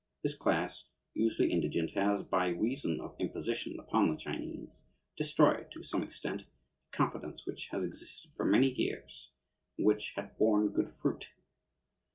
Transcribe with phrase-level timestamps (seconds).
[0.23, 4.67] This class, usually indigent, has, by reason of imposition upon the Chinese,
[5.15, 6.47] destroyed to some extent a
[6.97, 9.29] confidence which has existed for many years
[9.77, 11.29] and which had borne good fruit.